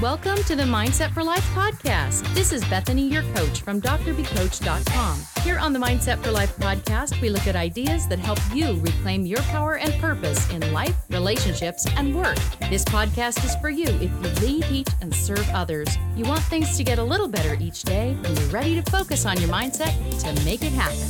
Welcome 0.00 0.36
to 0.44 0.54
the 0.54 0.62
Mindset 0.62 1.12
for 1.12 1.24
Life 1.24 1.44
podcast. 1.56 2.32
This 2.32 2.52
is 2.52 2.64
Bethany, 2.66 3.08
your 3.08 3.24
coach 3.34 3.62
from 3.62 3.82
drbecoach.com. 3.82 5.20
Here 5.42 5.58
on 5.58 5.72
the 5.72 5.80
Mindset 5.80 6.22
for 6.22 6.30
Life 6.30 6.56
podcast, 6.56 7.20
we 7.20 7.28
look 7.30 7.48
at 7.48 7.56
ideas 7.56 8.06
that 8.06 8.20
help 8.20 8.38
you 8.54 8.78
reclaim 8.78 9.26
your 9.26 9.40
power 9.42 9.78
and 9.78 9.92
purpose 9.94 10.48
in 10.52 10.72
life, 10.72 10.94
relationships, 11.10 11.84
and 11.96 12.14
work. 12.14 12.38
This 12.70 12.84
podcast 12.84 13.44
is 13.44 13.56
for 13.56 13.70
you 13.70 13.88
if 13.88 14.02
you 14.02 14.46
lead, 14.46 14.62
teach, 14.66 14.86
and 15.00 15.12
serve 15.12 15.48
others. 15.48 15.88
You 16.14 16.26
want 16.26 16.42
things 16.44 16.76
to 16.76 16.84
get 16.84 17.00
a 17.00 17.04
little 17.04 17.26
better 17.26 17.56
each 17.60 17.82
day, 17.82 18.16
and 18.22 18.38
you're 18.38 18.50
ready 18.50 18.80
to 18.80 18.88
focus 18.92 19.26
on 19.26 19.40
your 19.40 19.50
mindset 19.50 19.92
to 20.20 20.44
make 20.44 20.62
it 20.62 20.70
happen. 20.70 21.08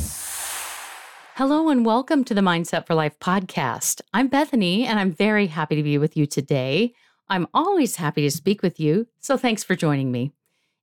Hello, 1.35 1.69
and 1.69 1.85
welcome 1.85 2.23
to 2.23 2.33
the 2.33 2.41
Mindset 2.41 2.87
for 2.87 2.95
Life 2.95 3.19
podcast. 3.19 4.01
I'm 4.15 4.29
Bethany, 4.29 4.87
and 4.87 4.99
I'm 4.99 5.11
very 5.11 5.45
happy 5.45 5.75
to 5.75 5.83
be 5.83 5.99
with 5.99 6.17
you 6.17 6.25
today. 6.25 6.95
I'm 7.31 7.47
always 7.53 7.97
happy 7.97 8.23
to 8.23 8.31
speak 8.31 8.63
with 8.63 8.79
you, 8.79 9.05
so 9.19 9.37
thanks 9.37 9.63
for 9.63 9.75
joining 9.75 10.11
me. 10.11 10.31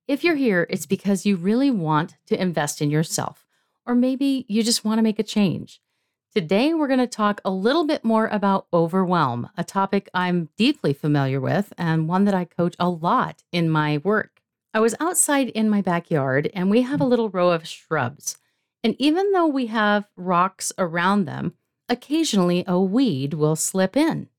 If 0.07 0.23
you're 0.23 0.37
here, 0.37 0.65
it's 0.69 0.85
because 0.85 1.25
you 1.25 1.35
really 1.35 1.69
want 1.69 2.15
to 2.27 2.41
invest 2.41 2.81
in 2.81 2.89
yourself, 2.89 3.45
or 3.85 3.93
maybe 3.93 4.45
you 4.47 4.63
just 4.63 4.85
want 4.85 4.97
to 4.99 5.03
make 5.03 5.19
a 5.19 5.23
change. 5.23 5.81
Today, 6.33 6.73
we're 6.73 6.87
going 6.87 6.99
to 6.99 7.07
talk 7.07 7.41
a 7.43 7.49
little 7.49 7.85
bit 7.85 8.05
more 8.05 8.27
about 8.27 8.67
overwhelm, 8.71 9.49
a 9.57 9.63
topic 9.65 10.09
I'm 10.13 10.47
deeply 10.55 10.93
familiar 10.93 11.41
with 11.41 11.73
and 11.77 12.07
one 12.07 12.23
that 12.23 12.33
I 12.33 12.45
coach 12.45 12.75
a 12.79 12.87
lot 12.87 13.43
in 13.51 13.69
my 13.69 13.97
work. 13.97 14.41
I 14.73 14.79
was 14.79 14.95
outside 15.01 15.49
in 15.49 15.69
my 15.69 15.81
backyard, 15.81 16.49
and 16.53 16.69
we 16.69 16.83
have 16.83 17.01
a 17.01 17.05
little 17.05 17.29
row 17.29 17.49
of 17.49 17.67
shrubs. 17.67 18.37
And 18.85 18.95
even 18.99 19.33
though 19.33 19.47
we 19.47 19.65
have 19.65 20.09
rocks 20.15 20.71
around 20.77 21.25
them, 21.25 21.55
occasionally 21.89 22.63
a 22.65 22.79
weed 22.79 23.33
will 23.33 23.57
slip 23.57 23.97
in. 23.97 24.29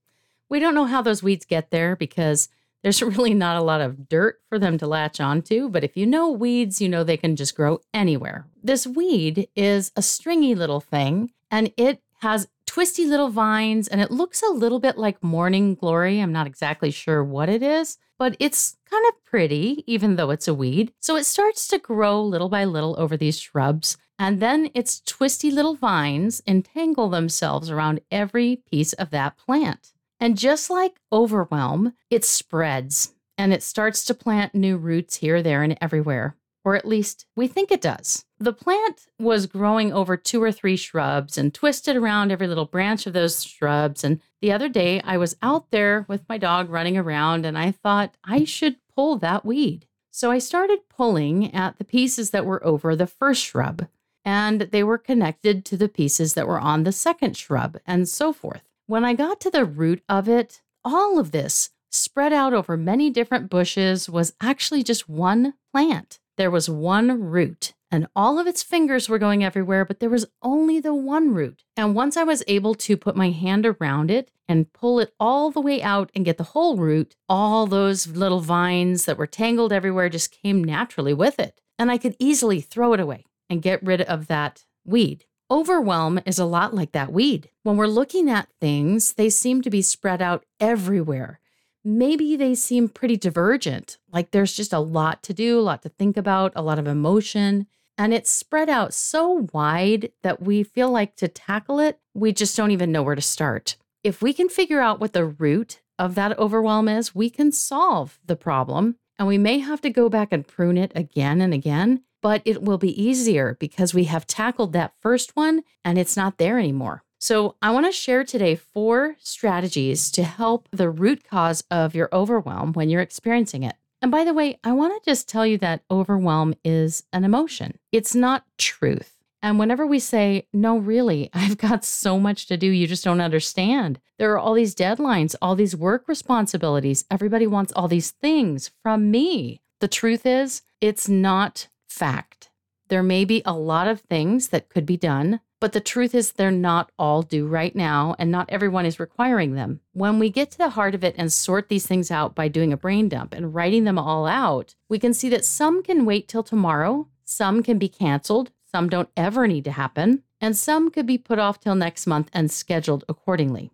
We 0.49 0.61
don't 0.61 0.75
know 0.75 0.87
how 0.87 1.03
those 1.03 1.23
weeds 1.23 1.45
get 1.45 1.71
there 1.71 1.97
because 1.97 2.49
there's 2.83 3.03
really 3.03 3.35
not 3.35 3.57
a 3.57 3.63
lot 3.63 3.81
of 3.81 4.09
dirt 4.09 4.41
for 4.49 4.59
them 4.59 4.79
to 4.79 4.87
latch 4.87 5.21
onto. 5.21 5.69
But 5.69 5.85
if 5.85 5.97
you 5.97 6.07
know 6.07 6.31
weeds, 6.31 6.81
you 6.81 6.89
know 6.89 7.05
they 7.05 7.17
can 7.17 7.37
just 7.37 7.55
grow 7.55 7.81
anywhere. 7.93 8.47
This 8.63 8.87
weed 8.87 9.49
is 9.55 9.93
a 9.97 10.03
stringy 10.03 10.55
little 10.55 10.81
thing 10.81 11.31
and 11.51 11.73
it 11.77 12.03
has 12.21 12.49
twisty 12.67 13.07
little 13.07 13.31
vines 13.31 13.89
and 13.89 14.01
it 14.01 14.11
looks 14.11 14.43
a 14.43 14.53
little 14.53 14.81
bit 14.81 14.99
like 14.99 15.23
morning 15.23 15.75
glory. 15.75 16.21
I'm 16.21 16.33
not 16.33 16.47
exactly 16.47 16.91
sure 16.91 17.25
what 17.25 17.49
it 17.49 17.63
is, 17.63 17.97
but 18.19 18.37
it's 18.39 18.77
kind 18.91 19.05
of 19.09 19.25
pretty, 19.25 19.85
even 19.87 20.17
though 20.17 20.31
it's 20.31 20.49
a 20.49 20.55
weed. 20.55 20.93
So 21.01 21.17
it 21.17 21.25
starts 21.25 21.69
to 21.69 21.79
grow 21.79 22.23
little 22.23 22.49
by 22.49 22.65
little 22.65 22.97
over 22.99 23.17
these 23.17 23.39
shrubs. 23.39 23.97
And 24.19 24.41
then 24.41 24.71
its 24.75 25.01
twisty 25.01 25.51
little 25.51 25.77
vines 25.77 26.43
entangle 26.47 27.09
themselves 27.09 27.71
around 27.71 28.01
every 28.11 28.57
piece 28.71 28.93
of 28.95 29.11
that 29.11 29.37
plant. 29.37 29.93
And 30.21 30.37
just 30.37 30.71
like 30.71 31.01
overwhelm, 31.13 31.95
it 32.11 32.25
spreads 32.25 33.15
and 33.37 33.53
it 33.53 33.63
starts 33.63 34.05
to 34.07 34.15
plant 34.15 34.55
new 34.55 34.77
roots 34.77 35.17
here, 35.17 35.43
there, 35.43 35.63
and 35.63 35.79
everywhere. 35.81 36.37
Or 36.65 36.75
at 36.75 36.85
least 36.85 37.25
we 37.37 37.47
think 37.47 37.71
it 37.71 37.81
does. 37.81 38.25
The 38.39 38.53
plant 38.53 39.07
was 39.19 39.47
growing 39.47 39.93
over 39.93 40.17
two 40.17 40.43
or 40.43 40.53
three 40.53 40.77
shrubs 40.77 41.39
and 41.39 41.55
twisted 41.55 41.97
around 41.97 42.31
every 42.31 42.47
little 42.47 42.67
branch 42.67 43.07
of 43.07 43.13
those 43.13 43.45
shrubs. 43.45 44.05
And 44.05 44.21
the 44.43 44.53
other 44.53 44.69
day, 44.69 45.01
I 45.03 45.17
was 45.17 45.37
out 45.41 45.71
there 45.71 46.05
with 46.09 46.29
my 46.29 46.37
dog 46.37 46.69
running 46.69 46.99
around 46.99 47.47
and 47.47 47.57
I 47.57 47.71
thought 47.71 48.17
I 48.25 48.45
should 48.45 48.77
pull 48.95 49.17
that 49.19 49.45
weed. 49.47 49.87
So 50.11 50.33
I 50.33 50.39
started 50.39 50.89
pulling 50.89 51.55
at 51.55 51.79
the 51.79 51.85
pieces 51.85 52.31
that 52.31 52.45
were 52.45 52.65
over 52.67 52.97
the 52.97 53.07
first 53.07 53.45
shrub, 53.45 53.87
and 54.25 54.63
they 54.63 54.83
were 54.83 54.99
connected 54.99 55.65
to 55.67 55.77
the 55.77 55.89
pieces 55.89 56.35
that 56.35 56.49
were 56.49 56.59
on 56.59 56.83
the 56.83 56.91
second 56.91 57.37
shrub, 57.37 57.79
and 57.87 58.09
so 58.09 58.33
forth. 58.33 58.68
When 58.89 59.05
I 59.05 59.13
got 59.13 59.39
to 59.43 59.51
the 59.51 59.67
root 59.67 60.03
of 60.09 60.31
it, 60.31 60.63
all 60.83 61.19
of 61.19 61.31
this 61.31 61.69
spread 61.91 62.33
out 62.33 62.55
over 62.55 62.75
many 62.75 63.11
different 63.11 63.51
bushes 63.51 64.09
was 64.09 64.33
actually 64.41 64.83
just 64.83 65.11
one 65.11 65.53
plant. 65.75 66.19
There 66.39 66.51
was 66.51 66.71
one 66.71 67.25
root, 67.25 67.75
and 67.91 68.07
all 68.17 68.39
of 68.39 68.47
its 68.47 68.63
fingers 68.63 69.07
were 69.07 69.19
going 69.19 69.45
everywhere, 69.45 69.85
but 69.85 70.01
there 70.01 70.09
was 70.09 70.25
only 70.41 70.81
the 70.81 70.95
one 70.95 71.35
root. 71.35 71.65
And 71.77 71.95
once 71.95 72.17
I 72.17 72.23
was 72.25 72.43
able 72.47 72.75
to 72.77 72.97
put 72.97 73.15
my 73.15 73.29
hand 73.29 73.67
around 73.67 74.11
it 74.11 74.31
and 74.49 74.73
pull 74.73 75.01
it 75.01 75.13
all 75.21 75.51
the 75.51 75.61
way 75.61 75.83
out 75.83 76.11
and 76.15 76.25
get 76.25 76.39
the 76.39 76.45
whole 76.45 76.79
root, 76.79 77.15
all 77.29 77.67
those 77.67 78.07
little 78.07 78.41
vines 78.41 79.05
that 79.05 79.19
were 79.19 79.27
tangled 79.27 79.71
everywhere 79.71 80.09
just 80.09 80.33
came 80.33 80.65
naturally 80.65 81.13
with 81.13 81.39
it. 81.39 81.61
And 81.79 81.91
I 81.91 81.99
could 81.99 82.17
easily 82.19 82.63
throw 82.63 82.95
it 82.95 83.01
away 83.01 83.27
and 83.51 83.61
get 83.61 83.83
rid 83.83 84.01
of 84.01 84.29
that 84.29 84.65
weed. 84.87 85.27
Overwhelm 85.51 86.21
is 86.27 86.39
a 86.39 86.45
lot 86.45 86.75
like 86.75 86.93
that 86.93 87.11
weed. 87.11 87.49
When 87.63 87.79
we're 87.79 87.87
looking 87.87 88.29
at 88.29 88.51
things, 88.61 89.15
they 89.15 89.31
seem 89.31 89.63
to 89.63 89.71
be 89.71 89.81
spread 89.81 90.21
out 90.21 90.45
everywhere. 90.61 91.41
Maybe 91.83 92.37
they 92.37 92.55
seem 92.55 92.91
pretty 92.91 93.17
divergent, 93.17 93.97
like 94.13 94.31
there's 94.31 94.53
just 94.53 94.75
a 94.75 94.79
lot 94.79 95.23
to 95.23 95.33
do, 95.33 95.59
a 95.59 95.63
lot 95.63 95.81
to 95.83 95.89
think 95.89 96.19
about, 96.19 96.53
a 96.55 96.61
lot 96.61 96.79
of 96.79 96.87
emotion. 96.87 97.67
And 97.97 98.13
it's 98.13 98.31
spread 98.31 98.69
out 98.69 98.93
so 98.93 99.49
wide 99.55 100.13
that 100.23 100.43
we 100.43 100.63
feel 100.65 100.91
like 100.91 101.17
to 101.17 101.29
tackle 101.29 101.81
it, 101.81 101.99
we 102.13 102.31
just 102.31 102.55
don't 102.55 102.71
even 102.71 102.93
know 102.93 103.03
where 103.03 103.15
to 103.15 103.23
start. 103.23 103.77
If 104.05 104.21
we 104.21 104.35
can 104.35 104.51
figure 104.51 104.83
out 104.83 105.01
what 105.01 105.15
the 105.15 105.25
root 105.25 105.81
of 105.99 106.15
that 106.15 106.39
overwhelm 106.39 106.89
is, 106.89 107.15
we 107.15 107.31
can 107.31 107.53
solve 107.53 108.21
the 108.23 108.37
problem. 108.37 108.97
And 109.19 109.27
we 109.27 109.39
may 109.39 109.61
have 109.61 109.81
to 109.81 109.91
go 109.91 110.11
back 110.11 110.29
and 110.31 110.47
prune 110.47 110.77
it 110.77 110.93
again 110.95 111.41
and 111.41 111.55
again 111.55 112.03
but 112.23 112.43
it 112.45 112.63
will 112.63 112.79
be 112.79 113.03
easier 113.03 113.57
because 113.61 113.95
we 113.95 114.05
have 114.05 114.27
tackled 114.27 114.73
that 114.73 114.95
first 115.01 115.37
one 115.37 115.63
and 115.85 115.99
it's 115.99 116.17
not 116.17 116.39
there 116.39 116.59
anymore. 116.59 117.03
So, 117.21 117.57
I 117.61 117.73
want 117.73 117.87
to 117.87 117.93
share 117.93 118.23
today 118.23 118.55
four 118.55 119.17
strategies 119.19 120.11
to 120.13 120.23
help 120.23 120.69
the 120.71 120.89
root 120.89 121.25
cause 121.25 121.65
of 121.69 121.95
your 121.95 122.09
overwhelm 122.13 122.73
when 122.75 122.89
you're 122.89 123.01
experiencing 123.01 123.65
it. 123.65 123.75
And 124.01 124.13
by 124.13 124.23
the 124.23 124.33
way, 124.33 124.59
I 124.63 124.73
want 124.73 125.03
to 125.03 125.11
just 125.11 125.29
tell 125.29 125.45
you 125.45 125.59
that 125.59 125.83
overwhelm 125.91 126.55
is 126.65 127.03
an 127.13 127.25
emotion, 127.25 127.79
it's 127.91 128.15
not 128.15 128.45
truth. 128.57 129.19
And 129.43 129.59
whenever 129.59 129.87
we 129.87 129.99
say, 129.99 130.47
no, 130.53 130.79
really, 130.79 131.31
I've 131.33 131.59
got 131.59 131.85
so 131.85 132.19
much 132.19 132.47
to 132.47 132.57
do, 132.57 132.67
you 132.67 132.87
just 132.87 133.05
don't 133.05 133.21
understand. 133.21 134.01
There 134.19 134.33
are 134.33 134.39
all 134.39 134.55
these 134.55 134.75
deadlines, 134.75 135.35
all 135.41 135.55
these 135.55 135.77
work 135.77 136.09
responsibilities. 136.09 137.05
Everybody 137.11 137.47
wants 137.47 137.73
all 137.75 137.89
these 137.89 138.11
things 138.11 138.71
from 138.83 139.11
me. 139.11 139.61
The 139.81 139.89
truth 139.89 140.27
is, 140.27 140.63
it's 140.81 141.09
not 141.09 141.69
fact. 141.89 142.51
There 142.89 143.03
may 143.03 143.25
be 143.25 143.43
a 143.45 143.53
lot 143.53 143.89
of 143.89 144.01
things 144.01 144.49
that 144.49 144.69
could 144.69 144.87
be 144.87 144.97
done, 144.97 145.41
but 145.61 145.73
the 145.73 145.81
truth 145.81 146.15
is 146.15 146.33
they're 146.33 146.51
not 146.51 146.93
all 146.99 147.23
due 147.23 147.47
right 147.47 147.75
now, 147.75 148.15
and 148.19 148.31
not 148.31 148.49
everyone 148.49 148.87
is 148.87 149.01
requiring 149.01 149.55
them. 149.55 149.81
When 149.93 150.19
we 150.19 150.31
get 150.31 150.51
to 150.53 150.59
the 150.59 150.71
heart 150.71 150.95
of 150.95 151.03
it 151.03 151.15
and 151.19 151.33
sort 151.33 151.69
these 151.69 151.87
things 151.87 152.11
out 152.11 152.35
by 152.35 152.49
doing 152.49 152.73
a 152.73 152.77
brain 152.77 153.09
dump 153.09 153.35
and 153.35 153.55
writing 153.55 153.85
them 153.85 153.99
all 153.99 154.27
out, 154.27 154.75
we 154.89 154.99
can 154.99 155.13
see 155.13 155.29
that 155.31 155.45
some 155.45 155.83
can 155.83 156.05
wait 156.05 156.29
till 156.29 156.43
tomorrow, 156.43 157.09
some 157.25 157.63
can 157.63 157.79
be 157.79 157.89
canceled, 157.89 158.53
some 158.71 158.89
don't 158.89 159.11
ever 159.17 159.47
need 159.47 159.65
to 159.65 159.73
happen, 159.73 160.23
and 160.41 160.57
some 160.57 160.91
could 160.91 161.07
be 161.07 161.19
put 161.19 161.39
off 161.39 161.59
till 161.59 161.75
next 161.75 162.07
month 162.07 162.31
and 162.33 162.51
scheduled 162.51 163.05
accordingly. 163.09 163.71